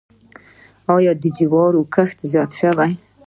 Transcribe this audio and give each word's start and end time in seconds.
آیا 0.95 1.11
د 1.21 1.23
جوارو 1.37 1.81
کښت 1.93 2.17
زیات 2.31 2.51
شوی؟ 2.59 2.91